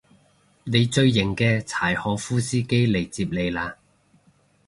[0.63, 3.75] 你最型嘅柴可夫司機嚟接你喇